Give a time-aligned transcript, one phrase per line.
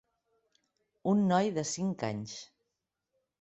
[1.11, 2.35] Un noi de cinc anys.